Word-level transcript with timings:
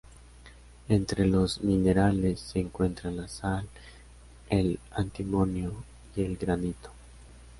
Entre 0.89 1.27
los 1.27 1.61
minerales 1.63 2.39
se 2.39 2.59
encuentran 2.59 3.17
la 3.17 3.27
sal, 3.27 3.67
el 4.49 4.79
antimonio, 4.95 5.75
y 6.15 6.23
el 6.23 6.37
granito. 6.37 6.89